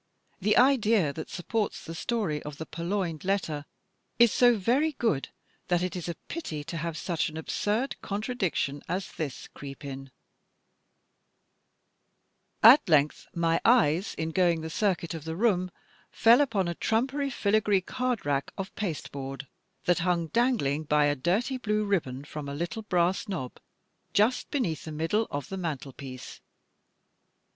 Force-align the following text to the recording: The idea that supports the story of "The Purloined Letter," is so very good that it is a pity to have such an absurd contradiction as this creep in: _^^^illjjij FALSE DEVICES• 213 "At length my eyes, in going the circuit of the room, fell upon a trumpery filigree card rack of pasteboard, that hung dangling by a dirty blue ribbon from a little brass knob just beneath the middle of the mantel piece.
The 0.39 0.57
idea 0.57 1.13
that 1.13 1.29
supports 1.29 1.85
the 1.85 1.93
story 1.93 2.41
of 2.41 2.57
"The 2.57 2.65
Purloined 2.65 3.23
Letter," 3.23 3.65
is 4.17 4.31
so 4.33 4.57
very 4.57 4.93
good 4.93 5.29
that 5.67 5.83
it 5.83 5.95
is 5.95 6.09
a 6.09 6.15
pity 6.27 6.63
to 6.63 6.77
have 6.77 6.97
such 6.97 7.29
an 7.29 7.37
absurd 7.37 8.01
contradiction 8.01 8.81
as 8.89 9.11
this 9.11 9.47
creep 9.53 9.85
in: 9.85 10.05
_^^^illjjij 12.63 12.63
FALSE 12.63 12.79
DEVICES• 12.79 12.81
213 12.83 12.83
"At 12.83 12.89
length 12.91 13.27
my 13.35 13.61
eyes, 13.63 14.15
in 14.15 14.31
going 14.31 14.61
the 14.61 14.71
circuit 14.71 15.13
of 15.13 15.23
the 15.23 15.35
room, 15.35 15.69
fell 16.09 16.41
upon 16.41 16.67
a 16.67 16.73
trumpery 16.73 17.29
filigree 17.29 17.81
card 17.81 18.25
rack 18.25 18.51
of 18.57 18.73
pasteboard, 18.73 19.45
that 19.85 19.99
hung 19.99 20.29
dangling 20.29 20.85
by 20.85 21.05
a 21.05 21.15
dirty 21.15 21.57
blue 21.57 21.83
ribbon 21.85 22.23
from 22.25 22.49
a 22.49 22.55
little 22.55 22.81
brass 22.81 23.27
knob 23.27 23.59
just 24.15 24.49
beneath 24.49 24.85
the 24.85 24.91
middle 24.91 25.27
of 25.29 25.49
the 25.49 25.57
mantel 25.57 25.93
piece. 25.93 26.41